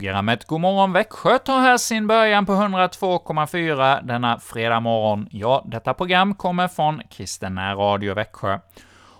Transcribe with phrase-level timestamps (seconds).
[0.00, 5.28] Programmet Godmorgon Växjö tar här sin början på 102,4 denna fredag morgon.
[5.30, 8.58] Ja, detta program kommer från Kristen Radio Växjö.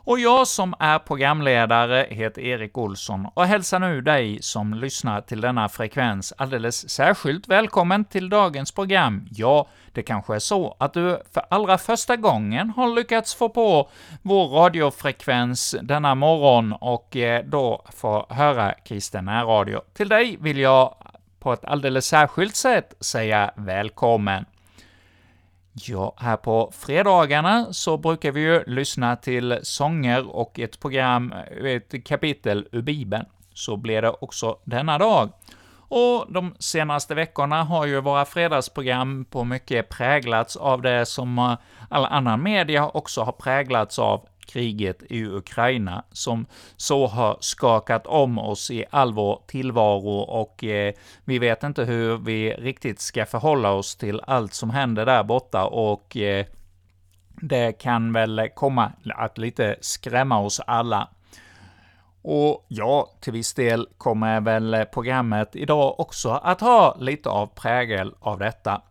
[0.04, 5.40] Och jag som är programledare heter Erik Olsson och hälsar nu dig som lyssnar till
[5.40, 9.28] denna frekvens alldeles särskilt välkommen till dagens program.
[9.30, 13.90] Ja, det kanske är så att du för allra första gången har lyckats få på
[14.22, 19.80] vår radiofrekvens denna morgon och eh, då få höra Kristen Radio.
[19.94, 20.94] Till dig vill jag
[21.40, 24.44] på ett alldeles särskilt sätt säga välkommen.
[25.72, 31.34] Ja, här på fredagarna så brukar vi ju lyssna till sånger och ett program,
[31.64, 33.24] ett kapitel ur Bibeln.
[33.54, 35.30] Så blir det också denna dag.
[35.88, 41.56] Och de senaste veckorna har ju våra fredagsprogram på mycket präglats av det som
[41.88, 48.38] all annan media också har präglats av, kriget i Ukraina, som så har skakat om
[48.38, 53.72] oss i all vår tillvaro och eh, vi vet inte hur vi riktigt ska förhålla
[53.72, 56.46] oss till allt som händer där borta och eh,
[57.42, 61.08] det kan väl komma att lite skrämma oss alla.
[62.22, 68.14] Och ja, till viss del kommer väl programmet idag också att ha lite av prägel
[68.20, 68.82] av detta.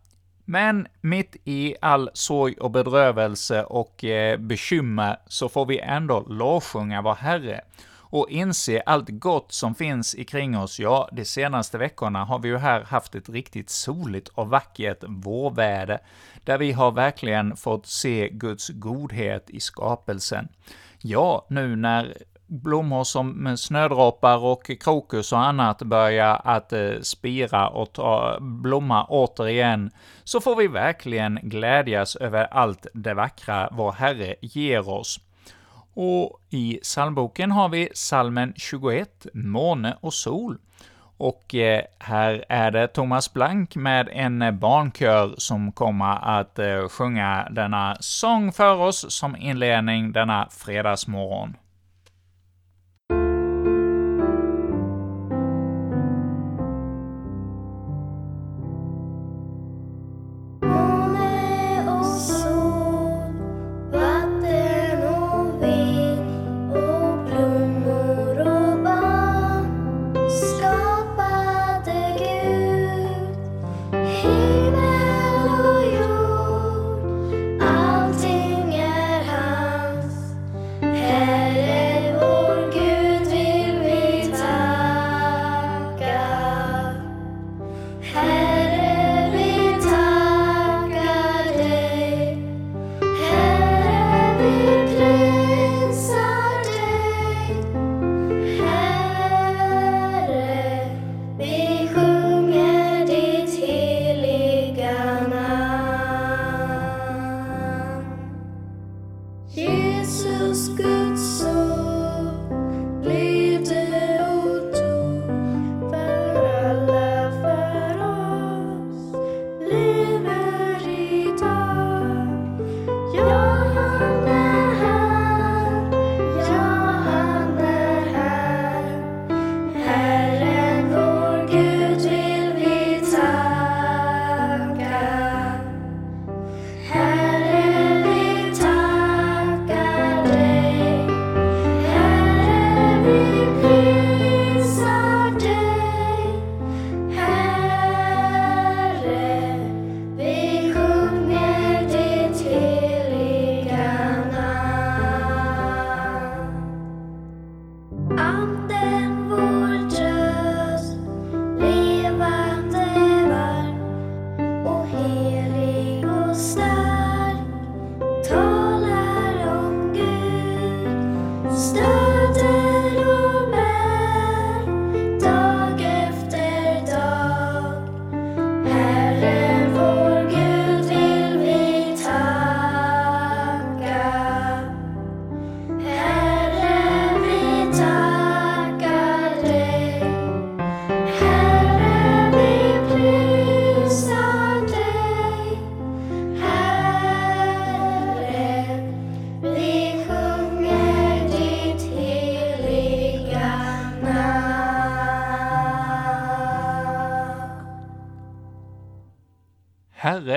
[0.50, 7.02] Men mitt i all sorg och bedrövelse och eh, bekymmer så får vi ändå lovsjunga
[7.02, 7.60] vår Herre
[7.92, 10.78] och inse allt gott som finns ikring oss.
[10.78, 15.98] Ja, de senaste veckorna har vi ju här haft ett riktigt soligt och vackert vårväder,
[16.44, 20.48] där vi har verkligen fått se Guds godhet i skapelsen.
[21.02, 22.16] Ja, nu när
[22.50, 29.90] blommor som snödroppar och krokus och annat börjar att eh, spira och ta, blomma återigen,
[30.24, 35.20] så får vi verkligen glädjas över allt det vackra vår Herre ger oss.
[35.94, 40.58] Och i psalmboken har vi salmen 21, Måne och sol.
[41.16, 47.48] Och eh, här är det Thomas Blank med en barnkör som kommer att eh, sjunga
[47.50, 51.56] denna sång för oss som inledning denna fredagsmorgon.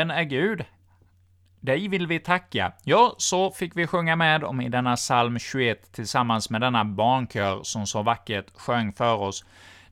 [0.03, 0.65] Herren är Gud.
[1.59, 2.73] Dig vill vi tacka.
[2.83, 7.59] Ja, så fick vi sjunga med om i denna psalm 21 tillsammans med denna barnkör
[7.63, 9.45] som så vackert sjöng för oss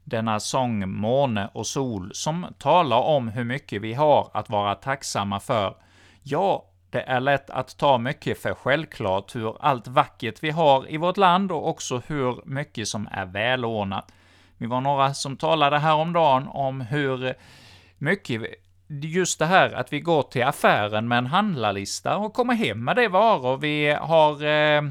[0.04, 5.40] denna sång Måne och sol, som talar om hur mycket vi har att vara tacksamma
[5.40, 5.76] för.
[6.24, 10.98] Ja, det är lätt att ta mycket för självklart hur allt vackert vi har i
[10.98, 14.12] vårt land och också hur mycket som är välordnat.
[14.58, 17.34] Vi var några som talade häromdagen om hur
[17.98, 18.42] mycket
[19.00, 22.96] just det här att vi går till affären med en handlarlista och kommer hem med
[22.96, 24.84] de varor vi har eh,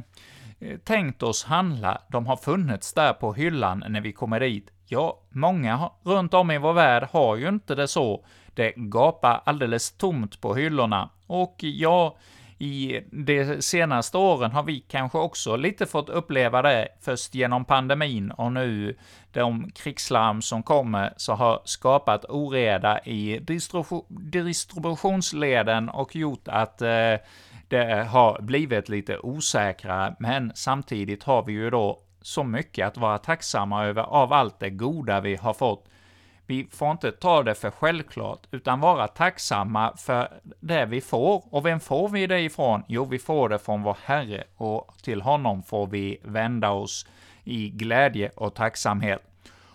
[0.61, 4.71] eh, tänkt oss handla, de har funnits där på hyllan när vi kommer dit.
[4.87, 8.25] Ja, många runt om i vår värld har ju inte det så.
[8.55, 11.11] Det gapar alldeles tomt på hyllorna.
[11.27, 12.17] Och ja,
[12.61, 18.31] i de senaste åren har vi kanske också lite fått uppleva det, först genom pandemin
[18.31, 18.97] och nu
[19.33, 27.15] de krigslarm som kommer, så har skapat oreda i distribu distributionsleden och gjort att eh,
[27.69, 33.19] det har blivit lite osäkrare, men samtidigt har vi ju då så mycket att vara
[33.19, 35.89] tacksamma över av allt det goda vi har fått.
[36.51, 40.29] Vi får inte ta det för självklart, utan vara tacksamma för
[40.61, 41.55] det vi får.
[41.55, 42.83] Och vem får vi det ifrån?
[42.89, 47.07] Jo, vi får det från vår Herre, och till honom får vi vända oss
[47.45, 49.23] i glädje och tacksamhet.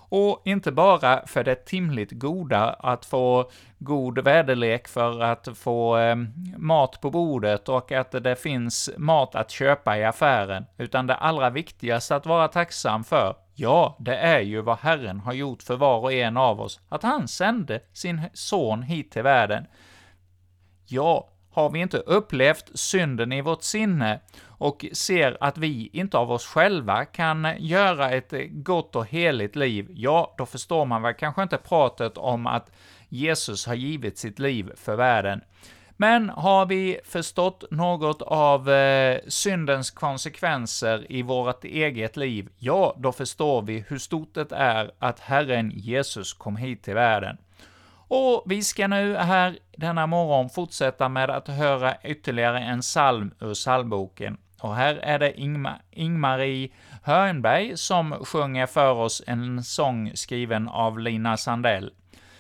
[0.10, 6.16] Och inte bara för det timligt goda, att få god väderlek för att få eh,
[6.58, 11.50] mat på bordet och att det finns mat att köpa i affären, utan det allra
[11.50, 16.00] viktigaste att vara tacksam för, ja, det är ju vad Herren har gjort för var
[16.00, 19.66] och en av oss, att han sände sin son hit till världen.
[20.86, 26.32] Ja, har vi inte upplevt synden i vårt sinne och ser att vi inte av
[26.32, 31.44] oss själva kan göra ett gott och heligt liv, ja, då förstår man väl kanske
[31.44, 32.72] inte pratet om att
[33.10, 35.42] Jesus har givit sitt liv för världen.
[35.98, 43.12] Men har vi förstått något av eh, syndens konsekvenser i vårt eget liv, ja, då
[43.12, 47.38] förstår vi hur stort det är att Herren Jesus kom hit till världen.
[48.08, 53.54] Och vi ska nu här denna morgon fortsätta med att höra ytterligare en psalm ur
[53.54, 54.38] psalmboken.
[54.62, 56.70] Och här är det Ingmar, Ingmarie
[57.04, 61.92] Hörnberg som sjunger för oss en sång skriven av Lina Sandell.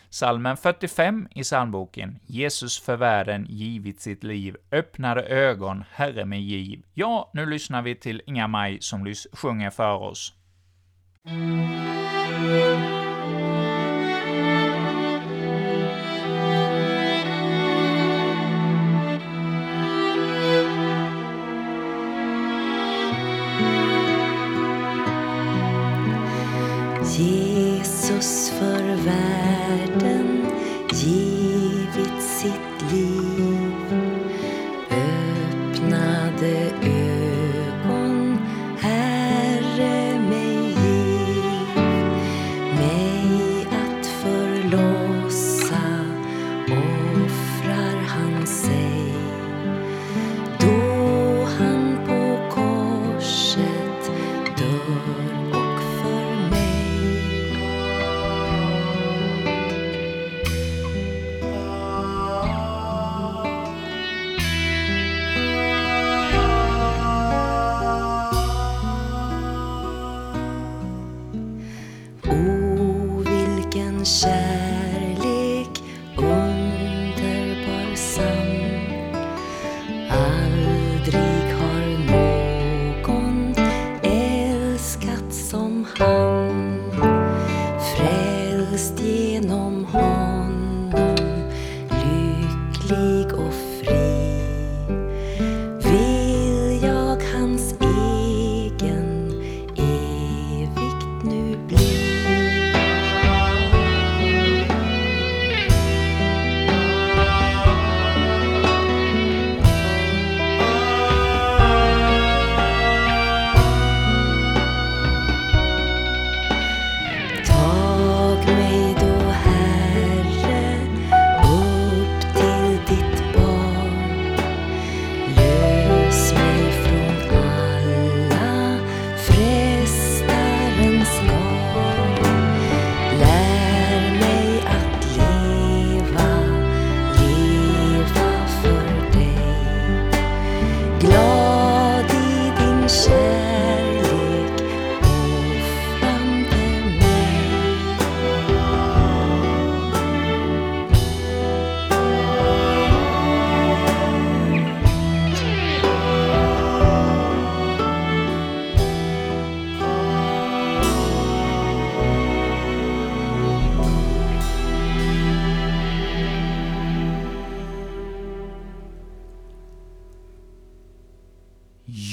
[0.09, 6.83] Salmen 45 i psalmboken, Jesus för världen givit sitt liv, öppnade ögon, Herre med giv.
[6.93, 10.33] Ja, nu lyssnar vi till Inga-Maj som sjunger för oss.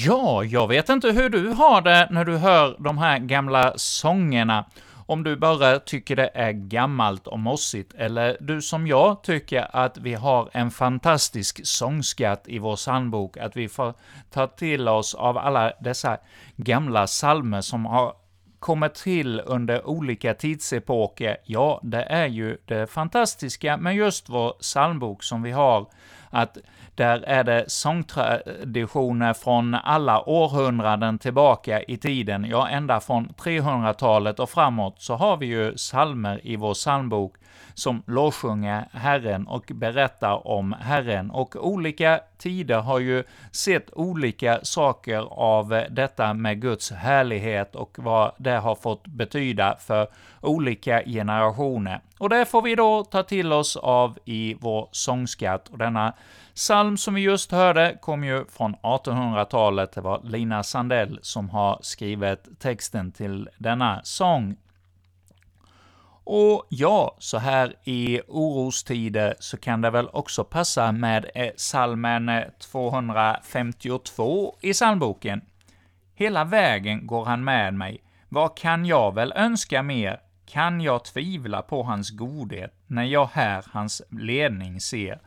[0.05, 4.65] Ja, jag vet inte hur du har det när du hör de här gamla sångerna.
[5.07, 9.99] Om du bara tycker det är gammalt och mossigt, eller du som jag tycker att
[9.99, 13.95] vi har en fantastisk sångskatt i vår psalmbok, att vi får
[14.31, 16.19] ta till oss av alla dessa
[16.57, 18.15] gamla psalmer som har
[18.59, 25.23] kommit till under olika tidsepoker, ja, det är ju det fantastiska med just vår psalmbok
[25.23, 25.87] som vi har,
[26.31, 26.59] att
[26.95, 34.51] där är det sångtraditioner från alla århundraden tillbaka i tiden, ja, ända från 300-talet och
[34.51, 37.35] framåt, så har vi ju psalmer i vår psalmbok
[37.75, 45.19] som lovsjunger Herren och berättar om Herren, och olika tider har ju sett olika saker
[45.31, 50.07] av detta med Guds härlighet och vad det har fått betyda för
[50.41, 52.01] olika generationer.
[52.19, 56.13] Och det får vi då ta till oss av i vår sångskatt, och denna
[56.55, 61.79] psalm som vi just hörde kom ju från 1800-talet, det var Lina Sandell som har
[61.83, 64.57] skrivit texten till denna sång.
[66.35, 72.29] Och ja, så här i orostider så kan det väl också passa med eh, salmen
[72.29, 75.41] eh, 252 i psalmboken.
[76.15, 80.21] Hela vägen går han med mig, vad kan jag väl önska mer?
[80.47, 85.21] Kan jag tvivla på hans godhet när jag här hans ledning ser?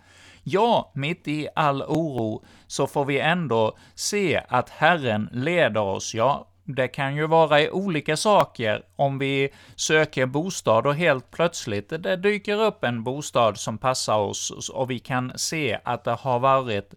[0.43, 6.13] Ja, mitt i all oro så får vi ändå se att Herren leder oss.
[6.13, 11.89] Ja, det kan ju vara i olika saker, om vi söker bostad och helt plötsligt
[11.89, 16.39] det dyker upp en bostad som passar oss och vi kan se att det har
[16.39, 16.93] varit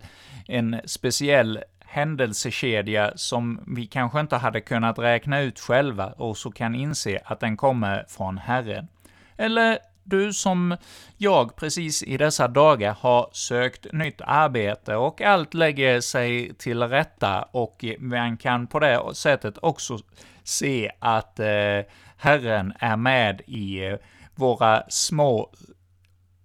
[0.46, 6.74] en speciell händelsekedja som vi kanske inte hade kunnat räkna ut själva och så kan
[6.74, 8.88] inse att den kommer från Herren.
[9.36, 10.76] Eller du som
[11.16, 17.42] jag precis i dessa dagar har sökt nytt arbete och allt lägger sig till rätta
[17.42, 19.98] och man kan på det sättet också
[20.44, 21.80] se att eh,
[22.16, 23.96] Herren är med i eh,
[24.34, 25.50] våra små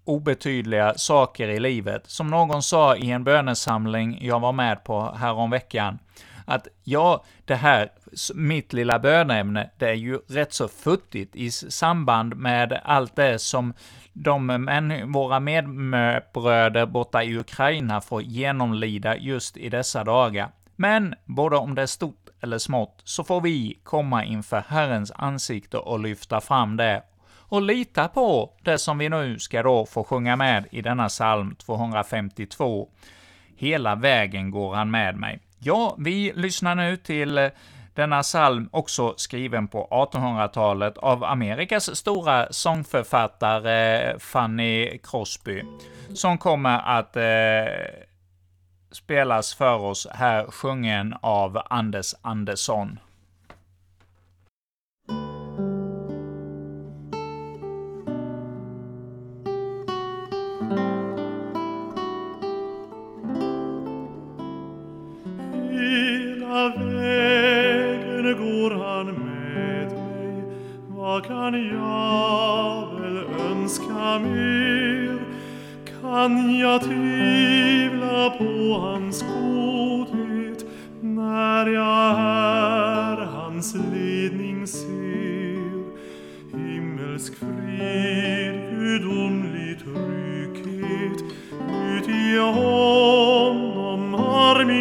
[0.06, 2.04] obetydliga saker i livet.
[2.08, 6.00] Som någon sa i en bönesamling jag var med på häromveckan,
[6.46, 7.90] att ja, det här,
[8.36, 13.74] mitt lilla bönämne, det är ju rätt så futtigt i samband med allt det som
[14.14, 20.52] de, men, våra medbröder borta i Ukraina får genomlida just i dessa dagar.
[20.76, 25.78] Men både om det är stort eller smått, så får vi komma inför Herrens ansikte
[25.78, 27.04] och lyfta fram det
[27.54, 31.56] och lita på det som vi nu ska då få sjunga med i denna psalm
[31.56, 32.90] 252.
[33.56, 35.40] Hela vägen går han med mig.
[35.60, 37.50] Ja, vi lyssnar nu till eh,
[37.94, 45.64] denna psalm, också skriven på 1800-talet av Amerikas stora sångförfattare Fanny Crosby,
[46.14, 48.04] som kommer att eh,
[48.92, 53.00] spelas för oss här, sjungen av Anders Andersson.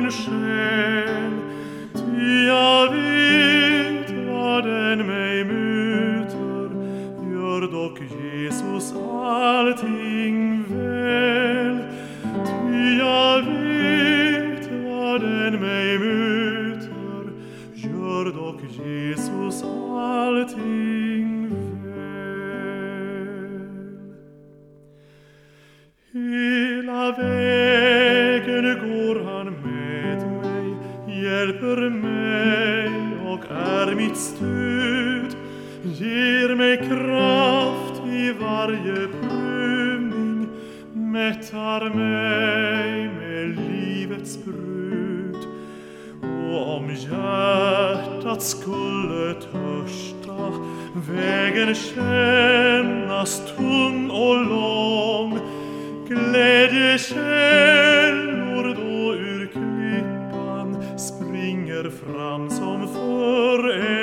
[0.01, 0.42] Har
[50.95, 55.39] vägen kännas tung och lång,
[56.09, 64.02] glädjekällor då ur klippan springer fram som förr.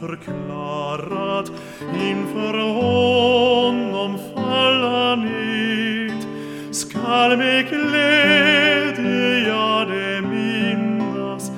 [0.00, 1.52] Förklarat
[1.94, 6.24] inför honom falla ned
[6.70, 11.50] skall med glädje jag det minnas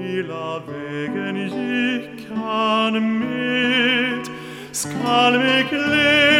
[0.00, 3.17] hela vägen gick han med
[5.08, 6.37] skall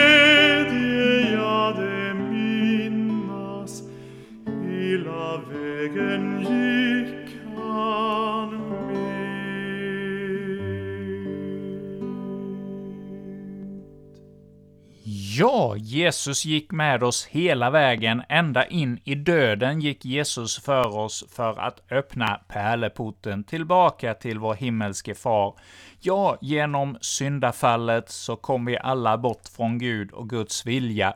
[15.88, 21.60] Jesus gick med oss hela vägen, ända in i döden gick Jesus för oss för
[21.60, 25.54] att öppna pärleporten tillbaka till vår himmelske far.
[26.00, 31.14] Ja, genom syndafallet så kom vi alla bort från Gud och Guds vilja.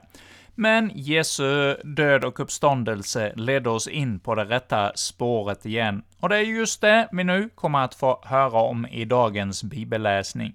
[0.55, 6.02] Men Jesu död och uppståndelse ledde oss in på det rätta spåret igen.
[6.21, 10.54] Och det är just det vi nu kommer att få höra om i dagens bibelläsning.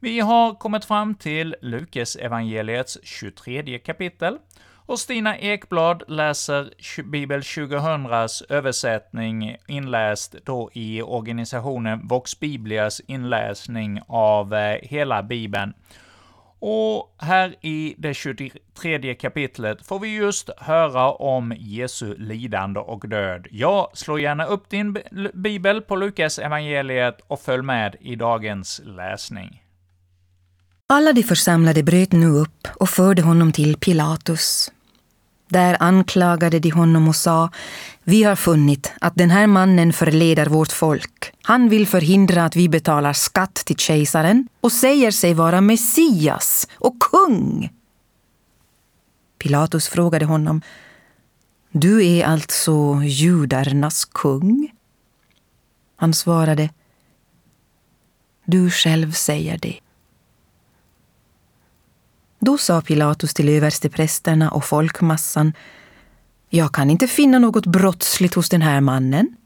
[0.00, 4.38] Vi har kommit fram till Lukas evangeliets 23 kapitel,
[4.86, 6.70] och Stina Ekblad läser
[7.02, 15.74] Bibel 2000s översättning inläst då i organisationen Vox Biblias inläsning av eh, hela Bibeln.
[16.58, 23.46] Och här i det 23 kapitlet får vi just höra om Jesu lidande och död.
[23.50, 24.98] Ja, slå gärna upp din
[25.34, 29.62] bibel på Lukas evangeliet och följ med i dagens läsning.
[30.88, 34.72] Alla de församlade bröt nu upp och förde honom till Pilatus.
[35.48, 37.50] Där anklagade de honom och sa,
[38.04, 41.32] vi har funnit att den här mannen förleder vårt folk.
[41.42, 46.98] Han vill förhindra att vi betalar skatt till kejsaren och säger sig vara Messias och
[47.00, 47.72] kung.
[49.38, 50.62] Pilatus frågade honom,
[51.70, 54.72] du är alltså judarnas kung?
[55.96, 56.70] Han svarade,
[58.44, 59.80] du själv säger det.
[62.38, 65.52] Då sa Pilatus till översteprästerna och folkmassan
[66.48, 69.36] Jag kan inte finna något brottsligt hos den här mannen.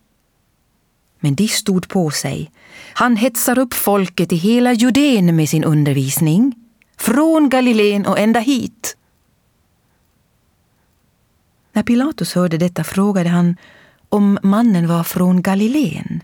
[1.21, 2.51] Men de stod på sig.
[2.95, 6.55] Han hetsar upp folket i hela Judeen med sin undervisning.
[6.97, 8.97] Från Galileen och ända hit.
[11.73, 13.57] När Pilatus hörde detta frågade han
[14.09, 16.23] om mannen var från Galileen.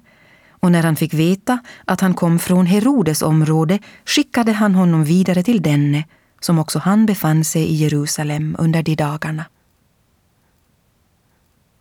[0.50, 5.42] Och när han fick veta att han kom från Herodes område skickade han honom vidare
[5.42, 6.04] till denne
[6.40, 9.44] som också han befann sig i Jerusalem under de dagarna.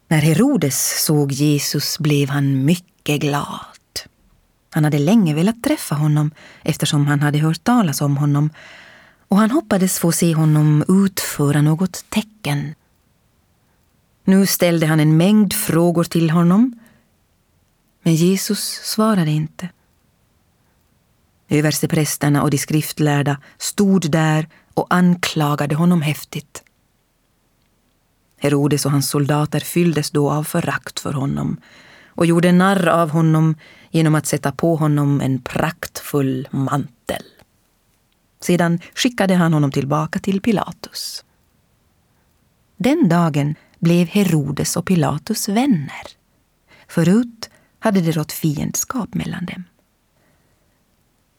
[0.08, 3.76] När Herodes såg Jesus blev han mycket glad.
[4.70, 6.32] Han hade länge velat träffa honom
[6.64, 8.50] eftersom han hade hört talas om honom
[9.28, 12.76] och han hoppades få se honom utföra något tecken.
[14.24, 16.80] Nu ställde han en mängd frågor till honom
[18.04, 19.70] men Jesus svarade inte.
[21.50, 26.64] Översteprästerna och de skriftlärda stod där och anklagade honom häftigt.
[28.38, 31.58] Herodes och hans soldater fylldes då av förakt för honom
[32.08, 33.56] och gjorde narr av honom
[33.92, 37.24] genom att sätta på honom en praktfull mantel.
[38.42, 41.26] Sedan skickade han honom tillbaka till Pilatus.
[42.78, 46.08] Den dagen blev Herodes och Pilatus vänner.
[46.88, 49.64] Förut hade det rått fiendskap mellan dem.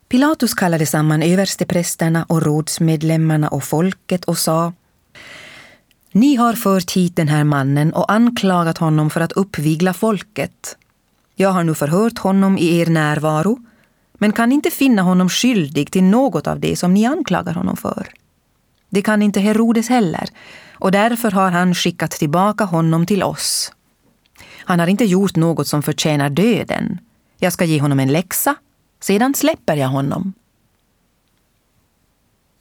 [0.09, 4.73] Pilatus kallade samman översteprästerna och rådsmedlemmarna och folket och sa
[6.13, 10.77] Ni har fört hit den här mannen och anklagat honom för att uppvigla folket.
[11.35, 13.59] Jag har nu förhört honom i er närvaro
[14.15, 18.09] men kan inte finna honom skyldig till något av det som ni anklagar honom för.
[18.89, 20.29] Det kan inte Herodes heller
[20.73, 23.73] och därför har han skickat tillbaka honom till oss.
[24.65, 26.99] Han har inte gjort något som förtjänar döden.
[27.39, 28.55] Jag ska ge honom en läxa
[29.07, 30.33] sedan släpper jag honom.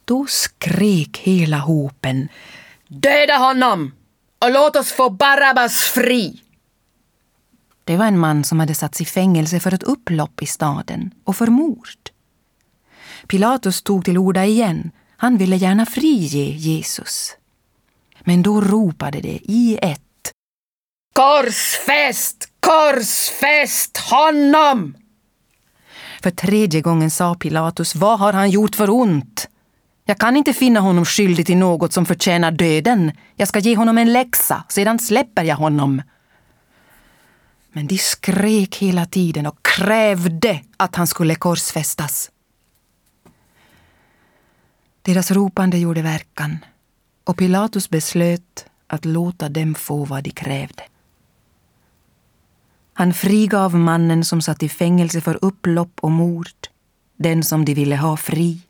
[0.05, 2.29] Då skrek hela hopen
[2.87, 3.93] Döda honom
[4.39, 6.41] och låt oss få Barabbas fri!
[7.83, 11.35] Det var en man som hade satts i fängelse för ett upplopp i staden och
[11.35, 12.09] för mord.
[13.27, 14.91] Pilatus tog till orda igen.
[15.17, 17.37] Han ville gärna frige Jesus.
[18.19, 20.31] Men då ropade det i ett
[21.13, 22.49] Korsfäst!
[22.59, 25.04] Korsfäst honom!
[26.25, 29.49] För tredje gången sa Pilatus, vad har han gjort för ont?
[30.05, 33.11] Jag kan inte finna honom skyldig till något som förtjänar döden.
[33.35, 36.01] Jag ska ge honom en läxa, sedan släpper jag honom.
[37.71, 42.31] Men de skrek hela tiden och krävde att han skulle korsfästas.
[45.01, 46.57] Deras ropande gjorde verkan
[47.23, 50.83] och Pilatus beslöt att låta dem få vad de krävde.
[52.97, 56.47] Han frigav mannen som satt i fängelse för upplopp och mord,
[57.17, 58.61] den som de ville ha fri.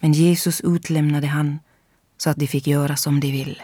[0.00, 1.58] Men Jesus utlämnade han
[2.16, 3.62] så att de fick göra som de ville.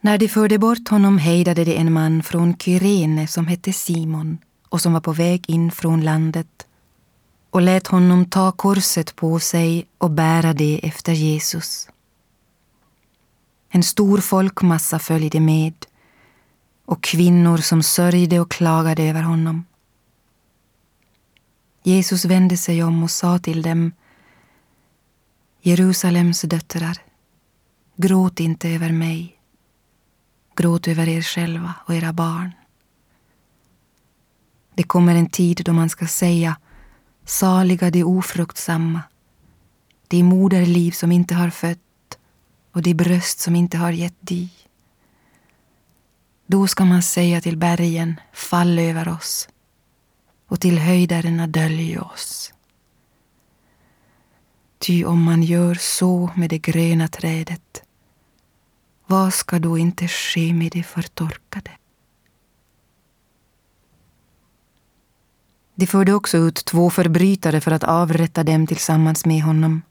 [0.00, 4.80] När de förde bort honom hejdade de en man från Kyrene som hette Simon och
[4.80, 6.66] som var på väg in från landet
[7.50, 11.88] och lät honom ta korset på sig och bära det efter Jesus.
[13.70, 15.74] En stor folkmassa följde med
[16.88, 19.64] och kvinnor som sörjde och klagade över honom.
[21.82, 23.92] Jesus vände sig om och sa till dem
[25.62, 26.98] Jerusalems döttrar,
[27.96, 29.38] gråt inte över mig
[30.58, 32.50] Gråt över er själva och era barn.
[34.74, 36.56] Det kommer en tid då man ska säga
[37.24, 39.02] saliga de ofruktsamma,
[40.08, 42.18] de moderliv som inte har fött
[42.72, 44.67] och de bröst som inte har gett dig.
[46.50, 49.48] Då ska man säga till bergen, fall över oss
[50.46, 52.52] och till höjderna dölj oss.
[54.78, 57.82] Ty om man gör så med det gröna trädet
[59.10, 61.70] vad ska då inte ske med det förtorkade?
[65.74, 69.82] De förde också ut två förbrytare för att avrätta dem tillsammans med honom.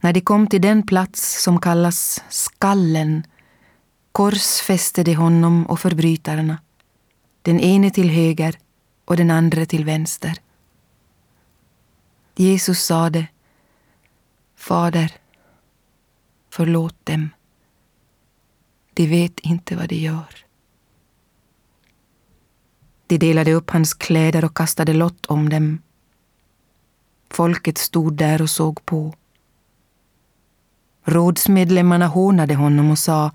[0.00, 3.22] När de kom till den plats som kallas Skallen
[4.12, 6.58] korsfäste de honom och förbrytarna,
[7.42, 8.58] den ene till höger
[9.04, 10.38] och den andra till vänster.
[12.34, 13.26] Jesus sade,
[14.56, 15.12] Fader,
[16.54, 17.30] Förlåt dem.
[18.94, 20.44] De vet inte vad de gör.
[23.06, 25.82] De delade upp hans kläder och kastade lott om dem.
[27.30, 29.14] Folket stod där och såg på.
[31.04, 33.30] Rådsmedlemmarna hånade honom och sa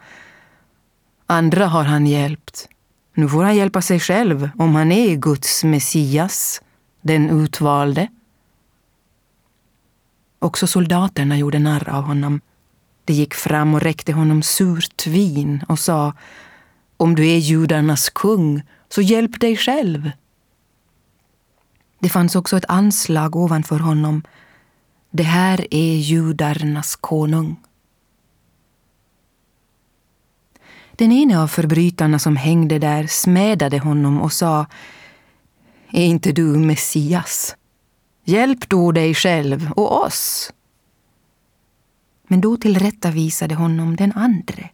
[1.30, 2.68] Andra har han hjälpt.
[3.14, 6.62] Nu får han hjälpa sig själv om han är Guds Messias,
[7.02, 8.08] den utvalde.
[10.40, 12.42] Också soldaterna gjorde narr av honom
[13.06, 16.14] de gick fram och räckte honom surt vin och sa
[16.98, 20.12] Om du är judarnas kung, så hjälp dig själv.
[22.00, 24.24] Det fanns också ett anslag ovanför honom.
[25.12, 27.56] Det här är judarnas konung.
[30.98, 34.66] Den ene av förbrytarna som hängde där smädade honom och sa
[35.92, 37.56] Är inte du Messias?
[38.24, 40.54] Hjälp då dig själv och oss.
[42.28, 44.70] Men då tillrättavisade honom den andre.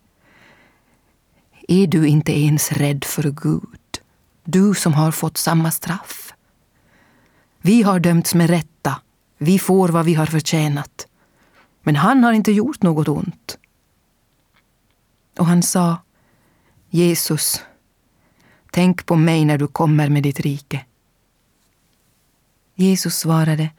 [1.68, 4.02] Är du inte ens rädd för Gud,
[4.44, 6.34] du som har fått samma straff?
[7.62, 9.02] Vi har dömts med rätta,
[9.38, 11.08] vi får vad vi har förtjänat.
[11.82, 13.58] Men han har inte gjort något ont.
[15.38, 15.98] Och han sa,
[16.96, 17.62] Jesus,
[18.72, 20.86] tänk på mig när du kommer med ditt rike.
[22.76, 23.70] Jesus svarade,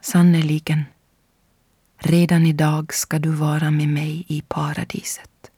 [0.00, 0.84] sannerligen,
[1.98, 5.50] Redan idag ska du vara med mig i paradiset.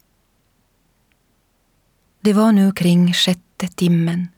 [2.21, 4.29] Det var nu kring sjätte timmen.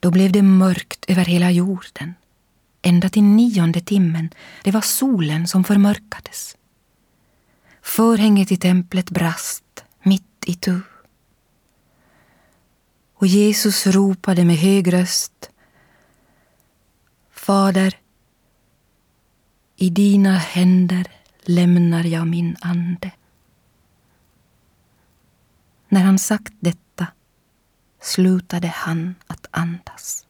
[0.00, 2.14] Då blev det mörkt över hela jorden.
[2.82, 4.30] Ända till nionde timmen,
[4.64, 6.56] det var solen som förmörkades.
[7.82, 9.64] Förhänget i templet brast
[10.48, 10.80] itu.
[13.14, 15.50] Och Jesus ropade med hög röst
[17.30, 17.98] Fader,
[19.76, 21.06] i dina händer
[21.42, 23.10] lämnar jag min ande.
[25.88, 27.06] När han sagt detta
[28.00, 30.26] slutade han att andas.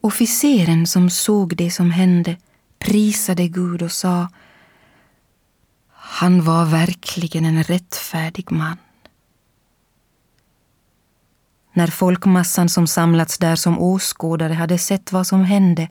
[0.00, 2.36] Officeren som såg det som hände
[2.78, 4.28] prisade Gud och sa
[6.10, 8.76] han var verkligen en rättfärdig man.
[11.72, 15.88] När folkmassan som samlats där som åskådare hade sett vad som hände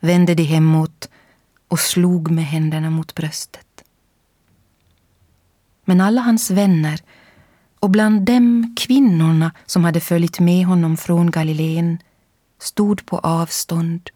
[0.00, 1.08] vände de hemåt
[1.68, 3.84] och slog med händerna mot bröstet.
[5.84, 7.00] Men alla hans vänner
[7.80, 11.98] och bland dem kvinnorna som hade följt med honom från Galileen
[12.58, 14.10] stod på avstånd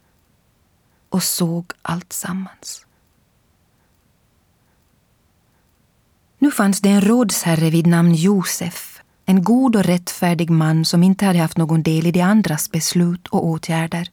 [1.09, 2.88] och såg allt sammans.
[6.39, 8.99] Nu fanns det en rådsherre vid namn Josef
[9.29, 13.29] en god och rättfärdig man som inte hade haft någon del i de andras beslut
[13.29, 14.11] och åtgärder.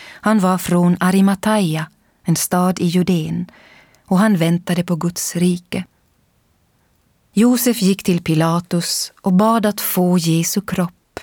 [0.00, 1.86] Han var från Arimataia,
[2.24, 3.50] en stad i Judeen,
[4.06, 5.84] och han väntade på Guds rike.
[7.32, 11.20] Josef gick till Pilatus och bad att få Jesu kropp.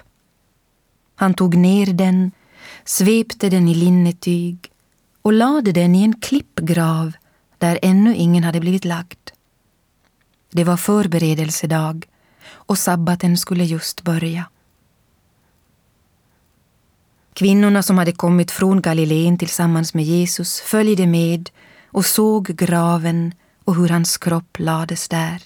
[1.15, 2.31] Han tog ner den,
[2.85, 4.71] svepte den i linnetyg
[5.21, 7.11] och lade den i en klippgrav
[7.57, 9.29] där ännu ingen hade blivit lagd.
[10.49, 12.05] Det var förberedelsedag
[12.49, 14.45] och sabbaten skulle just börja.
[17.33, 21.49] Kvinnorna som hade kommit från Galileen tillsammans med Jesus följde med
[21.85, 23.33] och såg graven
[23.63, 25.43] och hur hans kropp lades där.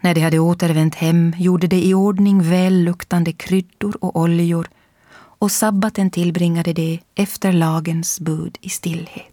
[0.00, 4.68] När de hade återvänt hem gjorde de i ordning välluktande kryddor och oljor
[5.14, 9.31] och sabbaten tillbringade de efter lagens bud i stillhet.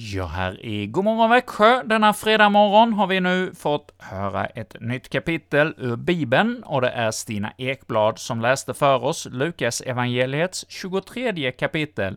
[0.00, 5.08] Ja, här i Godmorgon Växjö denna fredag morgon har vi nu fått höra ett nytt
[5.08, 11.52] kapitel ur Bibeln, och det är Stina Ekblad som läste för oss Lukas evangeliets 23
[11.52, 12.16] kapitel.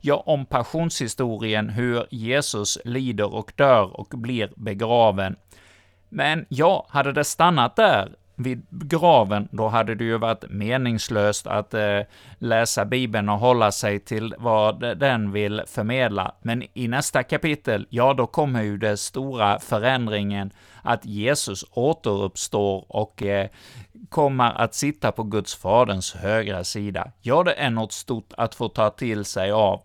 [0.00, 5.36] Ja, om passionshistorien, hur Jesus lider och dör och blir begraven.
[6.08, 11.74] Men ja, hade det stannat där, vid graven, då hade det ju varit meningslöst att
[11.74, 12.00] eh,
[12.38, 16.34] läsa Bibeln och hålla sig till vad den vill förmedla.
[16.42, 20.50] Men i nästa kapitel, ja, då kommer ju den stora förändringen
[20.82, 23.48] att Jesus återuppstår och eh,
[24.08, 27.10] kommer att sitta på Guds faderns högra sida.
[27.20, 29.82] Ja, det är något stort att få ta till sig av.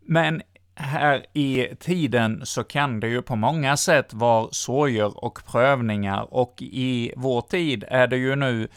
[0.00, 0.42] Men
[0.74, 6.54] här i tiden så kan det ju på många sätt vara sorger och prövningar, och
[6.60, 8.68] i vår tid är det ju nu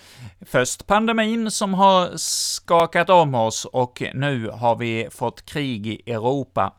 [0.45, 6.73] först pandemin som har skakat om oss, och nu har vi fått krig i Europa.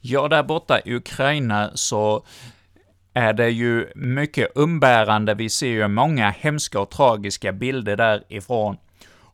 [0.00, 2.24] Ja, där borta i Ukraina så
[3.14, 5.34] är det ju mycket umbärande.
[5.34, 8.76] Vi ser ju många hemska och tragiska bilder därifrån.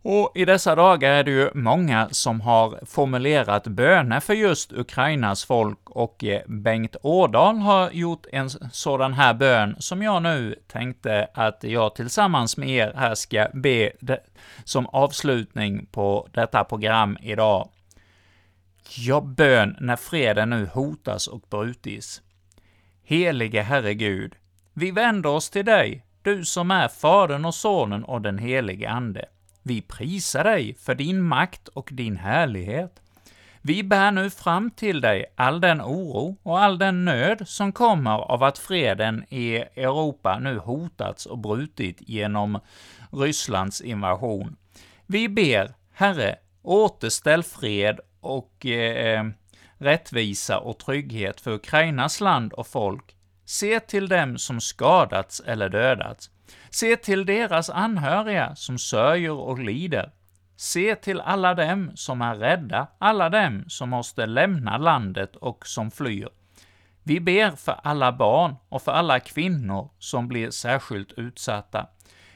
[0.02, 5.44] Och i dessa dagar är det ju många som har formulerat böner för just Ukrainas
[5.44, 11.28] folk, och eh, Bengt Årdal har gjort en sådan här bön, som jag nu tänkte
[11.34, 13.90] att jag tillsammans med er här ska be
[14.64, 17.68] som avslutning på detta program idag.
[18.96, 22.22] Ja, bön när freden nu hotas och brutis.
[23.04, 24.34] Helige Herre Gud,
[24.74, 29.24] vi vänder oss till dig, du som är Fadern och Sonen och den helige Ande.
[29.62, 33.02] Vi prisar dig för din makt och din härlighet.
[33.62, 38.10] Vi bär nu fram till dig all den oro och all den nöd som kommer
[38.10, 42.60] av att freden i Europa nu hotats och brutit genom
[43.12, 44.56] Rysslands invasion.
[45.06, 49.26] Vi ber, Herre, återställ fred och eh,
[49.78, 53.16] rättvisa och trygghet för Ukrainas land och folk.
[53.44, 56.30] Se till dem som skadats eller dödats.
[56.70, 60.12] Se till deras anhöriga som sörjer och lider.
[60.56, 65.90] Se till alla dem som är rädda, alla dem som måste lämna landet och som
[65.90, 66.28] flyr.
[67.02, 71.86] Vi ber för alla barn och för alla kvinnor som blir särskilt utsatta.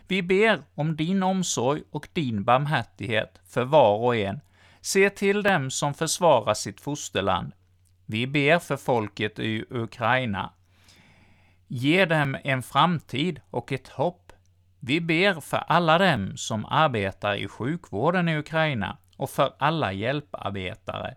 [0.09, 4.41] Vi ber om din omsorg och din barmhärtighet för var och en.
[4.81, 7.53] Se till dem som försvarar sitt fosterland.
[8.07, 10.53] Vi ber för folket i Ukraina.
[11.69, 14.25] Ge dem en framtid och ett hopp
[14.87, 21.15] vi ber för alla dem som arbetar i sjukvården i Ukraina och för alla hjälparbetare.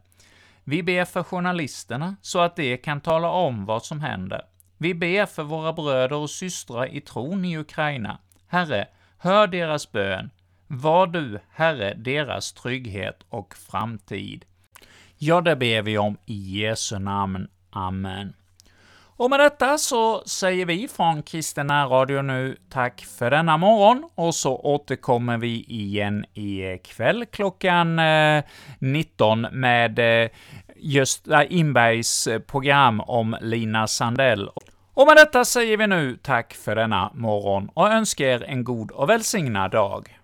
[0.64, 4.42] Vi ber för journalisterna så att de kan tala om vad som händer.
[4.78, 8.18] Vi ber för våra bröder och systrar i tron i Ukraina.
[8.48, 10.30] Herre, hör deras bön.
[10.68, 14.46] Var du, Herre, deras trygghet och framtid.
[15.18, 17.48] Ja, det ber vi om i Jesu namn.
[17.70, 18.34] Amen.
[19.18, 24.36] Och med detta så säger vi från Kristen Radio nu tack för denna morgon, och
[24.36, 28.44] så återkommer vi igen i kväll klockan eh,
[28.80, 30.30] 19 med eh,
[30.76, 34.50] Gösta eh, Inbergs program om Lina Sandell.
[34.94, 38.92] Och med detta säger vi nu tack för denna morgon och önskar er en god
[38.92, 40.17] och välsignad dag.